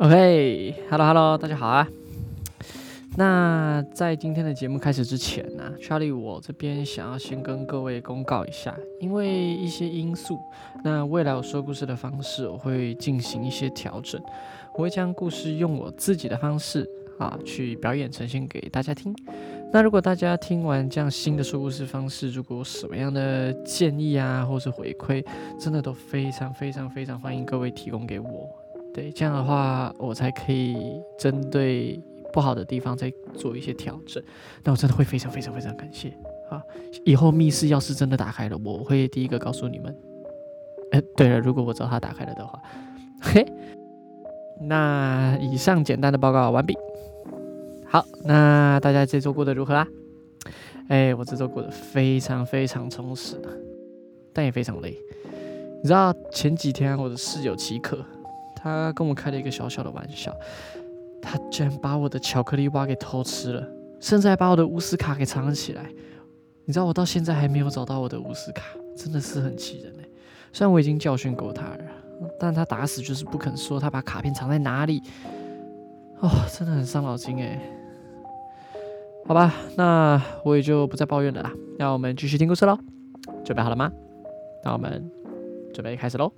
[0.00, 1.86] OK，Hello Hello，大家好啊。
[3.18, 10.38] 那在今天的节目开始之前呢，Charlie 我这边想要先跟各位公告一下，因为一些因素，
[10.82, 14.18] 那未来我说故事的方式我会进行一些调整，
[14.72, 16.88] 我会将故事用我自己的方式
[17.18, 19.14] 啊去表演呈现给大家听。
[19.70, 25.22] 那如果大家听完这样新的说故事方式，如果有什么样的建议啊，或是回馈，
[25.58, 28.48] 真的都非常非常非常欢迎各位提供给我。
[28.92, 30.76] 对，这样的话，我才可以
[31.18, 32.00] 针对
[32.32, 34.22] 不好的地方再做一些调整。
[34.64, 36.08] 那我真的会非常非常非常感谢
[36.50, 36.60] 啊！
[37.04, 39.96] 以后密室要是真的打开了，我会第一个告诉你们。
[40.90, 42.60] 哎，对了，如果我知道它打开了的话，
[43.22, 43.46] 嘿。
[44.62, 46.76] 那以上简单的报告完毕。
[47.86, 49.86] 好，那大家这周过得如何啊？
[50.88, 53.40] 哎，我这周过得非常非常充实，
[54.32, 54.98] 但也非常累。
[55.82, 58.04] 你知道前几天我的室友奇可。
[58.62, 60.34] 他跟我开了一个小小的玩笑，
[61.22, 63.66] 他居然把我的巧克力蛙给偷吃了，
[64.00, 65.90] 甚至还把我的乌斯卡给藏了起来。
[66.66, 68.62] 你知道我到现在还没有找到我的乌斯卡，
[68.96, 70.08] 真的是很气人哎！
[70.52, 71.84] 虽然我已经教训过他了，
[72.38, 75.02] 但他打死就是不肯说他把卡片藏在哪里。
[76.20, 77.58] 哦，真的很伤脑筋哎。
[79.26, 81.52] 好吧，那我也就不再抱怨了啦。
[81.78, 82.78] 那我们继续听故事喽，
[83.44, 83.90] 准备好了吗？
[84.64, 85.10] 那我们
[85.72, 86.32] 准备开始喽。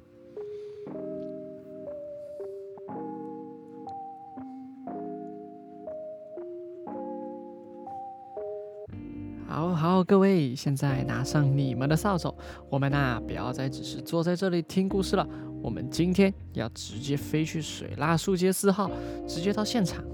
[10.04, 12.34] 各位，现在拿上你们的扫帚，
[12.68, 15.26] 我们呐不要再只是坐在这里听故事了，
[15.62, 18.90] 我们今天要直接飞去水蜡树街四号，
[19.26, 20.04] 直接到现场，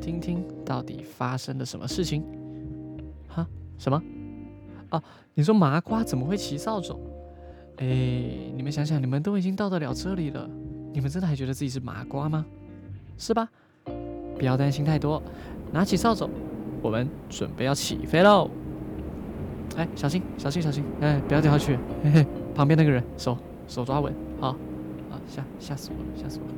[0.00, 2.22] 听听到底发生了什么事情。
[3.28, 3.46] 哈？
[3.78, 4.02] 什么？
[4.90, 5.02] 哦，
[5.34, 6.98] 你说麻瓜怎么会骑扫帚？
[7.78, 7.86] 哎，
[8.54, 10.48] 你们想想，你们都已经到得了这里了，
[10.92, 12.44] 你们真的还觉得自己是麻瓜吗？
[13.16, 13.48] 是吧？
[14.38, 15.22] 不要担心太多，
[15.72, 16.28] 拿起扫帚。
[16.82, 18.50] 我们准备要起飞喽！
[19.76, 20.84] 哎，小心，小心，小心！
[21.00, 21.78] 哎，不要掉下去！
[22.04, 24.48] 嘿嘿，旁边那个人，手手抓稳，好，
[25.10, 26.52] 啊，吓吓死我了，吓死我了！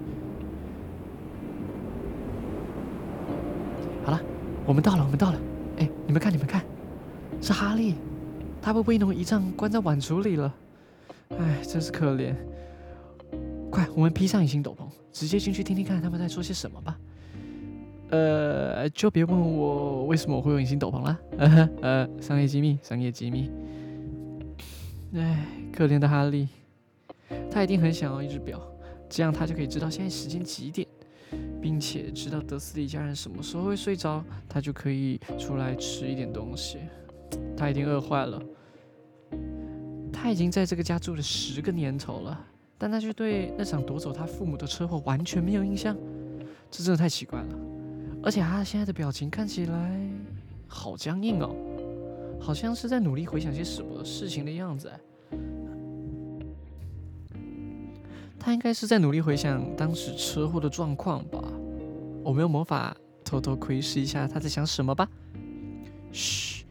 [4.05, 4.21] 好了，
[4.67, 5.39] 我们到了，我们到了！
[5.79, 6.63] 哎，你们看，你们看，
[7.41, 7.95] 是哈利，
[8.61, 10.53] 他被威农一仗关在碗橱里了。
[11.39, 12.35] 哎，真是可怜！
[13.71, 16.99] 快，我们披上隐形斗篷，直接进去听听看他们在说些什么吧。
[18.15, 21.19] 呃，就别问我为什么我会有隐形斗篷了。
[21.83, 23.51] 呃，商业机密，商业机密。
[25.15, 26.49] 唉，可怜的哈利，
[27.51, 28.61] 他一定很想要一只表，
[29.09, 30.87] 这样他就可以知道现在时间几点，
[31.61, 36.79] 并且知道德斯里家人什么时候会睡着，他就可以出来吃一点东西。
[37.57, 38.41] 他一定饿坏了。
[40.13, 42.41] 他已经在这个家住了十个年头了，
[42.79, 45.97] 但他却对那场夺走他父母的车祸完全没有印象，
[46.71, 47.59] 这真的太奇怪了。
[48.25, 50.01] 而且他现在的表情看起来
[50.67, 51.55] 好僵硬哦，
[52.41, 54.91] 好像是在努力回想些什么事情的样子。
[58.39, 61.43] 他应该是在努力回想当时车祸的状况吧。
[62.23, 65.07] 我没有魔法，偷偷窥视一下他在想什么吧。
[66.11, 66.65] 嘘，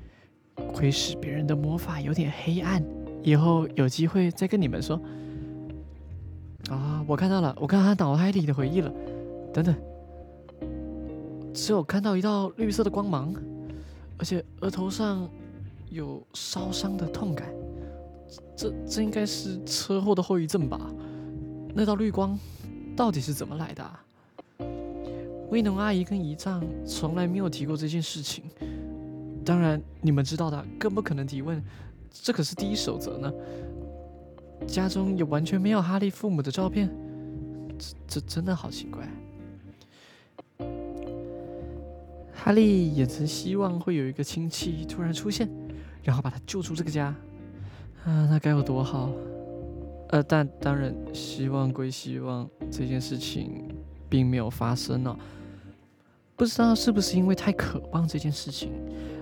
[0.74, 2.84] 窥视别人的魔法有点黑暗，
[3.22, 5.00] 以后有机会再跟你们说。
[6.70, 8.91] 啊，我看到了，我看到他脑海里的回忆了。
[9.53, 9.75] 等等。
[11.53, 13.34] 只有看到一道绿色的光芒，
[14.18, 15.30] 而且额头上
[15.90, 17.53] 有烧伤的痛感，
[18.56, 20.80] 这这应该是车祸的后遗症吧？
[21.75, 22.38] 那道绿光
[22.96, 23.84] 到底是怎么来的？
[23.84, 24.00] 啊
[25.50, 28.44] 威农阿姨跟姨丈从来没有提过这件事情，
[29.46, 31.64] 当然你们知道的，更不可能提问，
[32.12, 33.31] 这可是第一守则呢。
[34.66, 36.90] 家中也完全没有哈利父母的照片，
[37.78, 39.08] 这这真的好奇怪。
[42.44, 45.50] 哈利也曾希望会有一个亲戚突然出现，
[46.04, 47.06] 然后把他救出这个家，
[48.04, 49.09] 啊，那该有多好！
[50.09, 53.73] 呃，但当然，希望归希望，这件事情
[54.09, 55.16] 并没有发生哦。
[56.35, 58.73] 不知道是不是因为太渴望这件事情，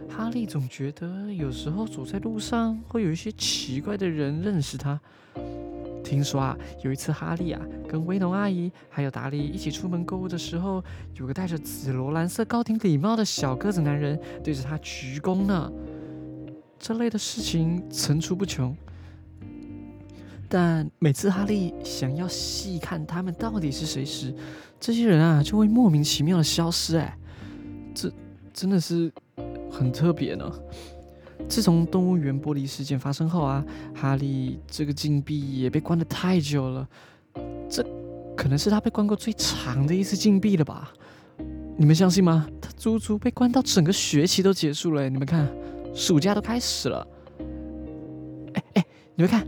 [0.09, 4.99] 哈利总觉得有时候走在路上会有一些奇怪的人认识他。
[6.11, 10.83] 听说啊，有一次哈利啊跟威农阿姨还有达利一起出门购物的时候，
[11.15, 15.71] 有个戴着紫罗兰色高顶礼帽的小个子男人对着他鞠躬呢。
[16.77, 18.75] 这类的事情层出不穷，
[20.49, 24.35] 但每次哈利想要细看他们到底是谁时，
[24.81, 26.97] 这些人啊就会莫名其妙的消失。
[26.97, 27.17] 哎，
[27.95, 28.11] 这
[28.51, 29.09] 真的是
[29.71, 30.51] 很特别呢。
[31.47, 36.87] 自从动物园玻璃事件发生后啊，哈利这个禁闭也被关得太久了，
[37.69, 37.85] 这
[38.37, 40.91] 可能是他被关过最长的一次禁闭了吧？
[41.77, 42.47] 你们相信吗？
[42.61, 45.09] 他足足被关到整个学期都结束了。
[45.09, 45.47] 你们看，
[45.93, 47.07] 暑假都开始了。
[48.53, 48.85] 哎哎，
[49.15, 49.47] 你们看，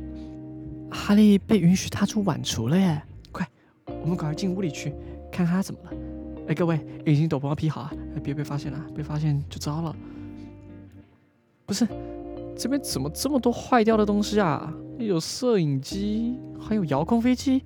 [0.89, 3.01] 哈利被允许踏出晚厨了耶！
[3.31, 3.47] 快，
[3.85, 4.89] 我们赶快进屋里去
[5.31, 5.91] 看看他怎么了。
[6.49, 7.93] 哎，各位，隐形斗篷要披好啊，
[8.23, 9.95] 别被发现了，被发现就糟了。
[11.73, 11.87] 不是，
[12.55, 14.71] 这边怎么这么多坏掉的东西啊？
[14.99, 17.63] 有摄影机，还有遥控飞机。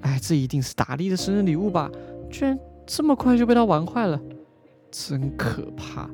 [0.00, 1.90] 哎，这一定是达利的生日礼物吧？
[2.30, 4.18] 居然这么快就被他玩坏了，
[4.90, 6.08] 真可怕！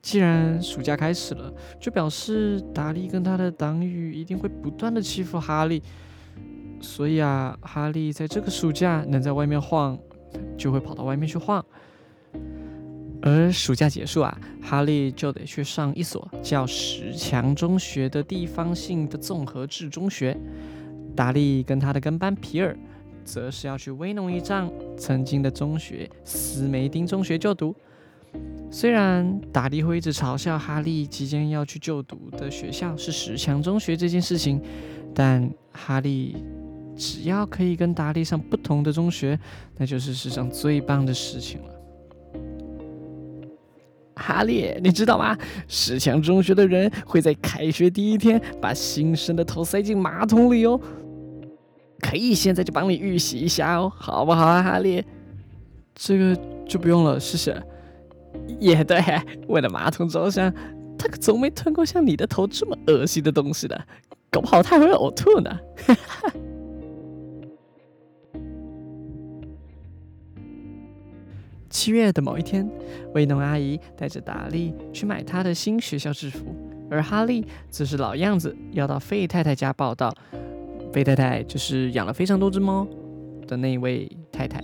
[0.00, 5.82] 既然暑假开始了，就表示达利跟他的党羽一定会不断的欺负哈利。
[6.80, 9.98] 所以啊，哈利在这个暑假能在外面晃，
[10.56, 11.62] 就会跑到外面去晃。
[13.22, 20.36] 而暑假结束啊，哈利就得去上一所叫十强中学的地方性的综合制中学。
[21.14, 22.76] 达利跟他的跟班皮尔，
[23.24, 27.74] 则是要去威农一丈曾经的中学斯梅丁中学就读。
[28.70, 34.60] 虽然达利会一直嘲笑哈利即将要去就读的学校是十强中学这件事情，
[35.14, 36.36] 但哈利。
[36.98, 39.38] 只要可以跟达利上不同的中学，
[39.76, 41.75] 那就是世上最棒的事情了。
[44.26, 45.38] 哈利，你知道吗？
[45.68, 50.80] 十强中学的人会在开学第一天把新生的头塞进马桶里哦。
[52.00, 55.04] 可以现在就帮你预习一下哦，好不好啊，哈利？
[55.94, 56.36] 这个
[56.66, 57.56] 就不用了，谢谢。
[58.58, 59.00] 也对，
[59.46, 60.52] 为了马桶着想，
[60.98, 63.80] 他可从没吞过像你的头这么恶心的东西的，
[64.28, 65.50] 搞不好他还会呕吐呢。
[65.86, 66.32] 哈哈。
[71.76, 72.66] 七月的某一天，
[73.12, 76.56] 威农阿姨带着达利去买她的新学校制服，
[76.90, 80.10] 而哈利则是老样子要到费太太家报道。
[80.90, 82.88] 费太太就是养了非常多只猫
[83.46, 84.58] 的那位太太。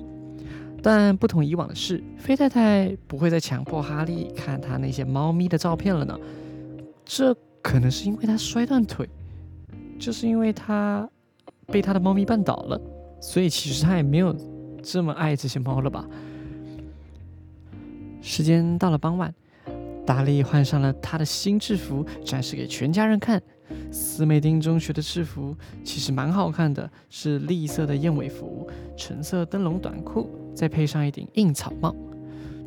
[0.83, 6.19] 但不同以往的是，费太太不会再强迫哈利看他那些猫咪的照片了呢。
[7.05, 9.07] 这可能是因为他摔断腿，
[9.99, 11.07] 就是因为他
[11.67, 12.81] 被他的猫咪绊倒了，
[13.21, 14.35] 所以其实他也没有
[14.83, 16.09] 这么爱这些猫了吧。
[18.23, 19.35] 时间到了傍晚，
[20.07, 23.43] 达利换上了他的新制服，展示给全家人看。
[23.91, 31.95] 斯梅丁中学的制服其实蛮好看的，是栗色的燕尾服，橙色灯笼短裤，再配上一顶硬草帽。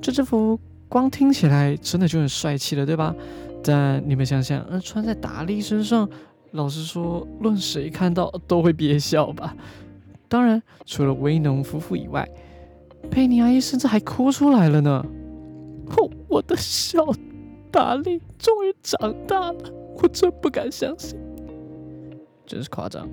[0.01, 0.59] 这制服
[0.89, 3.15] 光听起来真的就很帅气了，对吧？
[3.63, 6.09] 但你们想想，呃，穿在达利身上，
[6.51, 9.55] 老实说，论谁看到都会憋笑吧。
[10.27, 12.27] 当然，除了威农夫妇以外，
[13.11, 15.05] 佩妮阿姨甚至还哭出来了呢。
[15.91, 17.05] 哦，我的小
[17.71, 21.19] 达利终于长大了，我真不敢相信，
[22.45, 23.07] 真是夸张。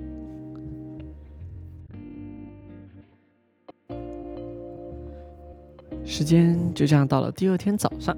[6.05, 8.15] 时间就这样到了第二天早上，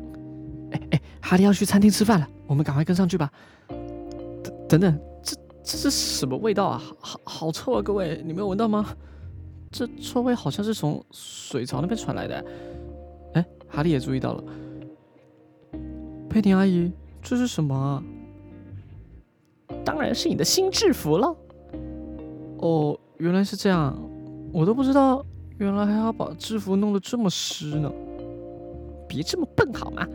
[0.72, 3.32] 哎哎，哈利要去餐厅吃饭了，我们赶快跟上去吧。
[4.44, 6.82] 等等等，这这是什么味道啊？
[7.00, 7.82] 好好臭啊！
[7.82, 8.86] 各位，你没有闻到吗？
[9.72, 12.44] 这臭味好像是从水槽那边传来的。
[13.76, 14.44] 哈利也注意到了，
[16.30, 16.90] 佩妮阿姨，
[17.22, 18.02] 这是什么？
[19.84, 21.36] 当然是你的新制服了。
[22.60, 23.94] 哦，原来是这样，
[24.54, 25.26] 我都不知道，
[25.58, 27.92] 原来还要把制服弄得这么湿呢。
[29.10, 30.08] 别这么笨好吗？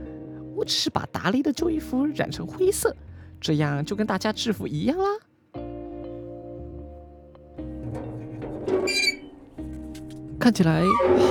[0.56, 2.96] 我只是把达利的旧衣服染成灰色，
[3.40, 5.04] 这样就跟大家制服一样啦。
[10.38, 10.82] 看起来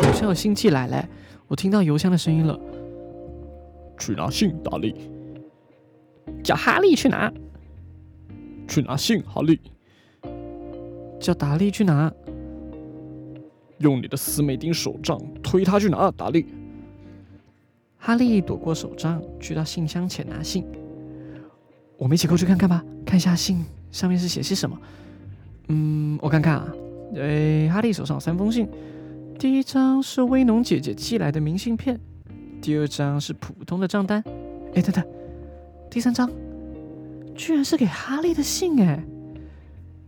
[0.04, 1.08] 好像有新气来嘞。
[1.50, 2.58] 我听到邮箱的声音了，
[3.98, 4.96] 去拿信，达利。
[6.44, 7.34] 叫哈利去拿。
[8.68, 9.60] 去拿信，哈利。
[11.20, 12.14] 叫达利去拿。
[13.80, 16.46] 用你的斯美丁手杖推他去拿，达利。
[17.98, 20.64] 哈利躲过手杖，去到信箱前拿信。
[21.98, 24.80] 我们一起过去看看吧，看一下信上面是写些什么。
[25.70, 26.74] 嗯，我看看啊，
[27.16, 28.70] 哎，哈利手上有三封信。
[29.40, 31.98] 第一张是威农姐姐寄来的明信片，
[32.62, 34.22] 第二张是普通的账单，
[34.76, 35.02] 哎，等等，
[35.90, 36.30] 第三张
[37.38, 39.02] 居然是给哈利的信哎！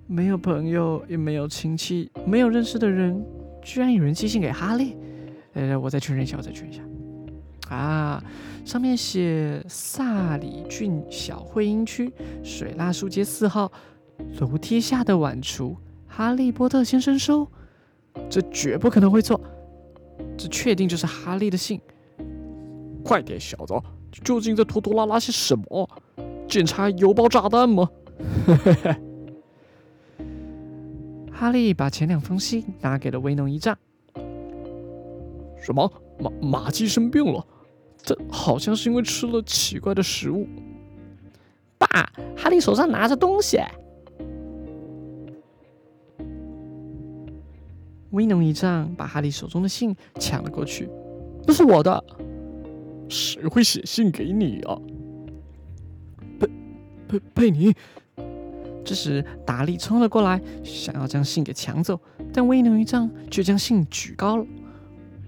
[0.05, 3.25] 没有朋友，也没有亲戚，没有认识的人，
[3.61, 4.97] 居然有人寄信给哈利！
[5.53, 6.83] 呃，我再确认一下，我再确认一下。
[7.73, 8.21] 啊，
[8.65, 12.11] 上面写萨里郡小会阴区
[12.43, 13.71] 水蜡树街四号
[14.41, 17.47] 楼梯下的晚厨，哈利波特先生收。
[18.29, 19.39] 这绝不可能会错，
[20.37, 21.79] 这确定就是哈利的信。
[23.03, 23.73] 快点，小子，
[24.23, 25.89] 究竟在拖拖拉拉些什么？
[26.47, 27.89] 检查邮包炸弹吗？
[31.31, 33.75] 哈利把前两封信拿给了威农一丈。
[35.59, 35.91] 什么？
[36.19, 37.45] 马马基生病了？
[38.03, 40.47] 这好像是因为吃了奇怪的食物。
[41.79, 41.87] 爸，
[42.37, 43.59] 哈利手上拿着东西。
[48.11, 50.89] 威农一丈把哈利手中的信抢了过去，
[51.45, 52.03] 那是我的。
[53.09, 54.77] 谁会写信给你啊？
[56.39, 56.47] 佩
[57.07, 57.73] 佩佩妮。
[58.83, 61.99] 这时达利冲了过来，想要将信给抢走，
[62.33, 64.45] 但威农一丈却将信举高了，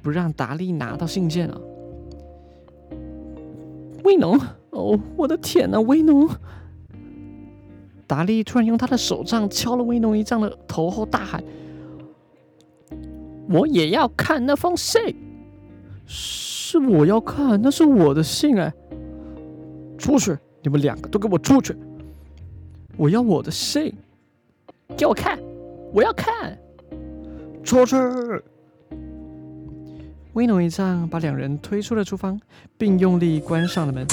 [0.01, 1.57] 不让达利拿到信件啊。
[4.03, 4.39] 威农，
[4.71, 6.27] 哦，我的天哪，威农！
[8.07, 11.43] 达利突然用他的手杖敲了威农一丈的头后，大喊
[13.49, 15.15] ：“我也要看那封信！
[16.05, 18.73] 是我要看，那是我的信哎！
[19.97, 21.75] 出去，你们两个都给我出去！
[22.97, 23.93] 我要我的信，
[24.97, 25.39] 给我看，
[25.93, 26.57] 我要看！
[27.63, 27.95] 出去！”
[30.33, 32.39] 威农一丈把两人推出了厨房，
[32.77, 34.05] 并用力关上了门。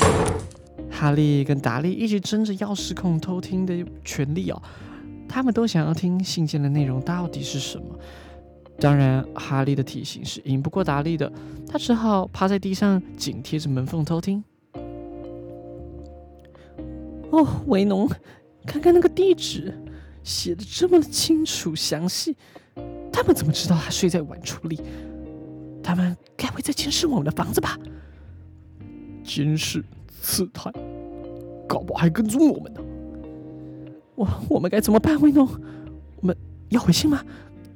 [0.90, 4.60] 哈利跟达利一直争着钥匙孔偷听的权利哦，
[5.26, 7.84] 他们都想要听信件的内容到底是什么。
[8.80, 11.30] 当然，哈利的体型是赢不过达利的，
[11.68, 14.42] 他只好趴在地上紧贴着门缝偷听。
[17.30, 18.08] 哦，维农，
[18.66, 19.72] 看看那个地址，
[20.24, 22.34] 写的这么的清楚详细，
[23.12, 24.80] 他们怎么知道他睡在晚橱里？
[25.82, 27.78] 他们该会在监视我们的房子吧？
[29.22, 29.84] 监视、
[30.22, 30.72] 刺探，
[31.68, 32.80] 搞不好还跟踪我们呢。
[34.14, 35.46] 我我们该怎么办，威农？
[36.20, 36.34] 我们
[36.70, 37.22] 要回信吗？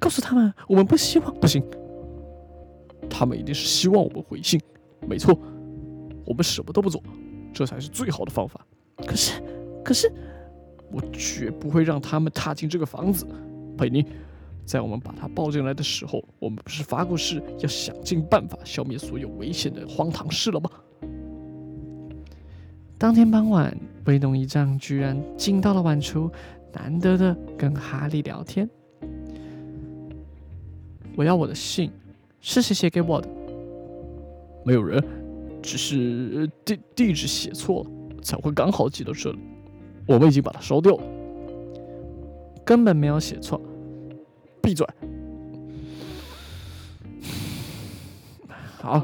[0.05, 1.35] 告诉他们我们不希望。
[1.41, 1.65] 不行，
[3.09, 4.61] 他们一定是希望我们回信。
[5.09, 5.35] 没错，
[6.27, 7.03] 我们什么都不做，
[7.55, 8.61] 这才是最好的方法。
[9.07, 9.43] 可是，
[9.83, 10.13] 可是，
[10.93, 13.27] 我绝不会让他们踏进这个房子，
[13.79, 14.05] 佩妮。
[14.67, 20.71] 在我们把他抱进来的时候，我们不是发过誓要想尽办法消灭所有危险的荒唐事了吗？
[22.99, 26.31] 当天傍晚，威农一丈居然进到了晚厨，
[26.75, 28.69] 难得的跟哈利聊天。
[31.17, 31.91] 我要我的信，
[32.41, 33.29] 是谁写给我的？
[34.65, 35.03] 没有人，
[35.63, 37.91] 只是地地址写错了，
[38.23, 39.39] 才会刚好寄到这里。
[40.07, 41.03] 我们已经把它烧掉了，
[42.65, 43.61] 根本没有写错。
[44.61, 44.87] 闭嘴！
[48.81, 49.03] 好，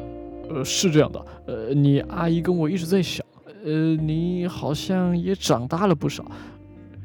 [0.48, 3.24] 呃，是这样的，呃，你阿姨跟我一直在想，
[3.64, 6.24] 呃，你好像也长大了不少，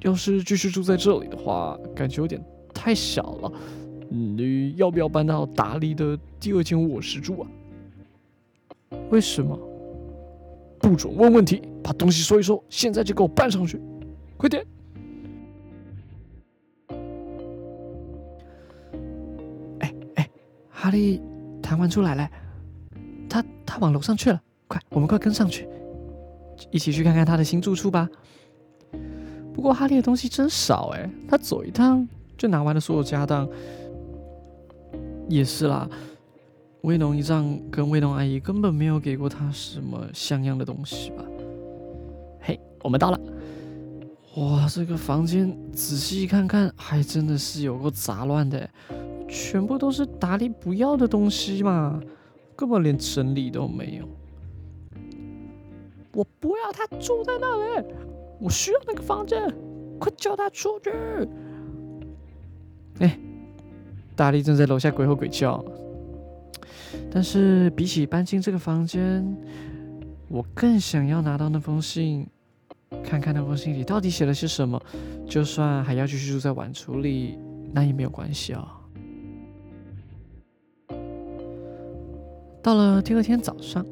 [0.02, 2.44] 要是继续住在这里的话，感觉有点
[2.74, 3.52] 太小了。
[4.10, 4.38] 你
[4.76, 7.48] 要不要搬到达利的第二间卧室住啊？
[9.10, 9.60] 为什么？
[10.80, 13.82] 不准问问题，把东西收一收，现在就给我搬上去，
[14.38, 14.64] 快点！
[19.80, 20.30] 哎哎
[20.70, 21.20] 哈利
[21.62, 22.30] 弹完出来了，
[23.28, 25.68] 他他往楼上去了，快，我们快跟上去，
[26.70, 28.08] 一起去看看他的新住处吧。
[29.54, 33.50] 不过哈利的东西真少哎，他走一趟就拿完了所有家当。
[35.28, 35.90] 也是啦，
[36.82, 41.24] 威龙一丈跟威龙阿姨根本没有给过他什么像样的东西吧？
[42.42, 43.20] 嘿，我们到了，
[44.36, 48.70] 哇，这个房间仔细一看看，还真的是有够杂乱的。
[49.28, 52.00] 全部都是达利不要的东西嘛，
[52.56, 54.08] 根本连整理都没有。
[56.14, 57.88] 我不要他住在那里，
[58.40, 59.52] 我需要那个房间，
[60.00, 60.92] 快叫他出去！
[63.00, 63.20] 哎，
[64.16, 65.64] 达利正在楼下鬼吼鬼叫。
[67.12, 69.26] 但是比起搬进这个房间，
[70.28, 72.28] 我更想要拿到那封信，
[73.04, 74.82] 看看那封信里到底写了些什么。
[75.28, 77.38] 就算还要继续住在晚厨里，
[77.74, 78.80] 那也没有关系啊。
[82.62, 83.86] 到了第二天早上，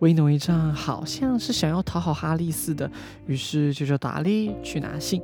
[0.00, 2.90] 威农一丈好像是想要讨好哈利似的，
[3.26, 5.22] 于是就叫达利去拿信。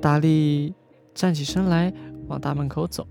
[0.00, 0.74] 达利
[1.14, 1.92] 站起身来，
[2.30, 3.06] 往大门口走。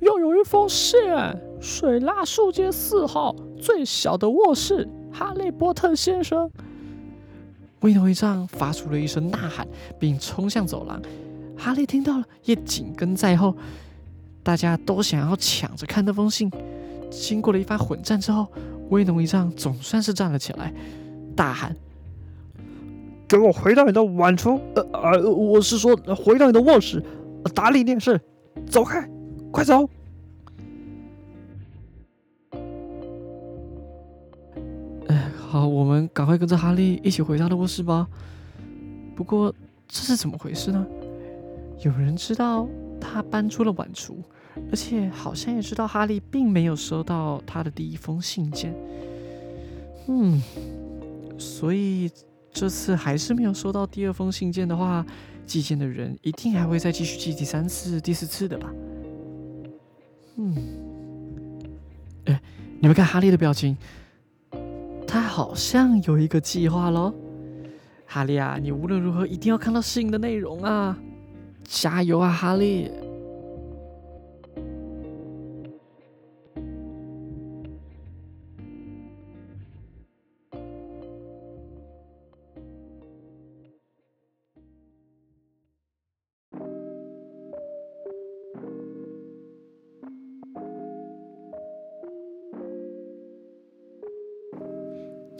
[0.00, 1.00] 又有一封信，
[1.60, 6.50] 水蜡树街四号最小的卧室，哈利波特先生。
[7.80, 9.66] 威农一丈发出了一声呐喊，
[9.98, 11.00] 并冲向走廊。
[11.56, 13.56] 哈利听到了，也紧跟在后。
[14.42, 16.50] 大家都想要抢着看那封信。
[17.10, 18.46] 经过了一番混战之后，
[18.90, 20.72] 威农一丈总算是站了起来，
[21.36, 21.74] 大喊
[23.28, 24.60] ：“给我回到你的晚厨！
[24.74, 27.02] 呃呃，我是说回到你的卧室，
[27.48, 28.20] 打理电视。
[28.66, 29.08] 走开，
[29.50, 29.88] 快走！”
[35.08, 38.08] 哎，好，我们赶快跟着哈利一起回他的卧室吧。
[39.16, 39.54] 不过
[39.86, 40.86] 这是怎么回事呢？
[41.84, 42.68] 有人知道
[43.00, 44.18] 他搬出了晚厨，
[44.70, 48.74] 而且好像也知道哈利并没有收到他的第一封信件。
[50.08, 50.42] 嗯，
[51.38, 52.10] 所以
[52.52, 55.04] 这次还是没有收到第二封信件的话，
[55.46, 58.72] 寄件的人一定还会再继续寄第三次、第四次的吧？
[60.36, 60.56] 嗯，
[62.26, 62.40] 哎，
[62.80, 63.76] 你们看哈利的表情，
[65.06, 67.14] 他好像有一个计划喽。
[68.06, 70.98] 哈利啊，你无论如何一定要看到信的内容啊！
[71.64, 72.90] 加油啊，哈利！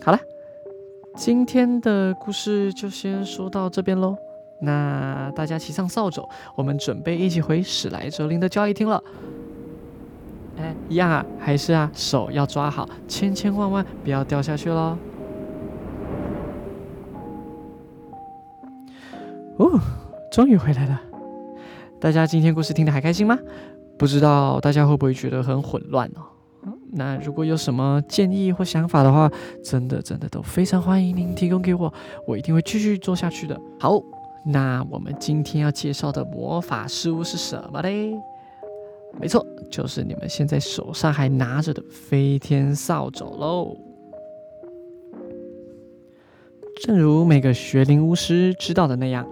[0.09, 0.19] 好了。
[1.17, 4.17] 今天的故事就先说到这边喽。
[4.63, 9.05] 那大家骑上扫帚，我们准备一起回史莱哲林的交易厅了。
[10.57, 14.97] 哎，一样啊，还是啊，手要抓好，千千万万不要掉下去喽。
[19.59, 19.79] 哦，
[20.33, 21.03] 终于回来了。
[22.01, 23.39] 大家今天故事听得还开心吗？
[23.99, 26.38] 不知道大家会不会觉得很混乱哦？
[26.93, 29.31] 那如果有什么建议或想法的话，
[29.63, 31.93] 真的真的都非常欢迎您提供给我，
[32.27, 33.61] 我一定会继续做下去的。
[33.79, 34.01] 好，
[34.47, 38.15] 那我们今天要介绍的魔法事物是什么嘞？
[39.21, 43.77] 没错，就是你们现在手上还拿着的飞天扫帚喽。
[46.85, 49.27] 正如每个学龄巫师知道的那样，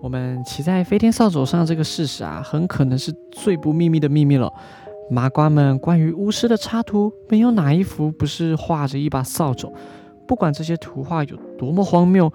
[0.00, 4.52] 我们骑在飞天扫帚上这个事实啊，很可能是最不秘密的秘密了。
[5.10, 9.70] 麻瓜们关于巫师的插图，没有哪一幅不是画着一把扫帚。
[10.26, 12.32] 不管这些图画有多么荒谬，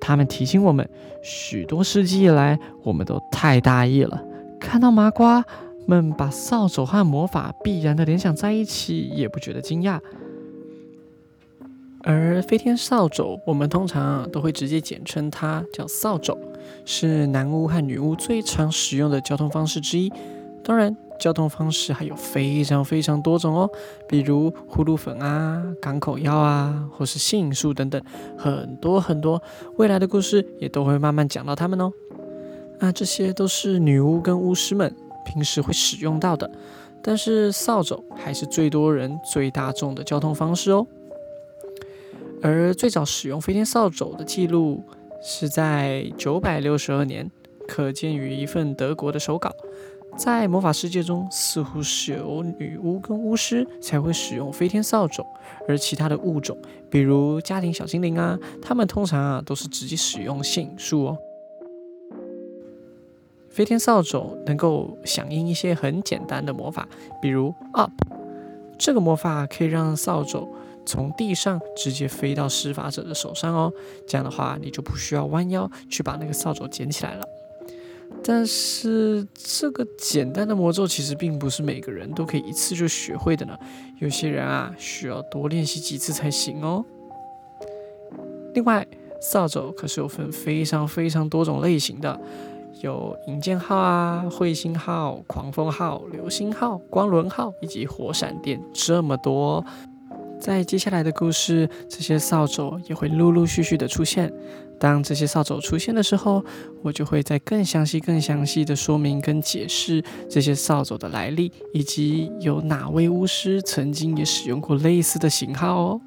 [0.00, 0.88] 他们提醒我们，
[1.22, 4.20] 许多世纪以来，我们都太大意了。
[4.58, 5.44] 看到麻瓜
[5.86, 10.00] 们把扫帚和魔法必然的联想在一起，也不觉得惊讶。
[12.02, 16.36] 而飞天扫帚，我们通常都会直接简称它叫扫帚，
[16.84, 20.10] 是男巫和女巫最常使用的交通方式之一。
[20.64, 20.96] 当然。
[21.18, 23.70] 交通方式还有非常非常多种哦，
[24.08, 28.00] 比如呼噜粉啊、港口药啊，或是杏树等等，
[28.36, 29.42] 很多很多。
[29.76, 31.92] 未来的故事也都会慢慢讲到他们哦。
[32.78, 36.50] 那这些都是女巫跟巫师们平时会使用到的，
[37.02, 40.86] 但是扫帚还是最多人、最大众的交通方式哦。
[42.42, 44.84] 而最早使用飞天扫帚的记录
[45.22, 47.30] 是在九百六十二年，
[47.66, 49.50] 可见于一份德国的手稿。
[50.16, 55.24] 在魔法世界中，似乎是有女巫跟巫师才会使用飞天扫帚，
[55.68, 56.56] 而其他的物种，
[56.90, 61.18] 比如家庭小精灵啊，他们通常啊都是直接使用杏树哦。
[63.50, 66.88] 飞天扫帚能够响应一些很简单的魔法，
[67.20, 67.90] 比如 up，
[68.78, 70.46] 这个魔法可以让扫帚
[70.86, 73.72] 从地上直接飞到施法者的手上哦，
[74.06, 77.26] 这样的话你就不需要弯腰去把那个扫帚捡起来了。
[78.22, 83.56] 但是这个简单的魔咒其实并不是每个人都可以一次就学会的呢，
[84.00, 86.84] 有些人啊需要多练习几次才行哦。
[88.54, 88.86] 另外，
[89.20, 92.18] 扫帚可是有分非常非常多种类型的，
[92.82, 99.64] 有银箭号啊、彗星号、狂风号、流星号、光轮号以及火闪电这么多。
[100.46, 104.32] 在接下来的故事，这些扫帚也会陆陆续续的出现。
[104.78, 106.40] 当这些扫帚出现的时候，
[106.84, 116.00] 我就会再更详细、更详细的说明跟解释这些扫帚的来历，以及有哪位巫师曾经也使用过类似的型号哦。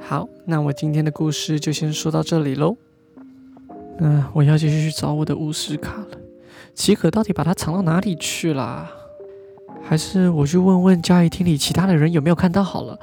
[0.00, 2.76] 好，那我今天的故事就先说到这里喽。
[4.00, 6.18] 那我要继续去找我的巫师卡了。
[6.74, 8.90] 奇可到底把它藏到哪里去了？
[9.84, 12.98] 还是我去问问交易厅里其他的人有没有看到好了。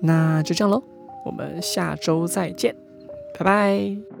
[0.00, 0.82] 那就这样喽，
[1.24, 2.74] 我们下周再见，
[3.38, 4.13] 拜拜。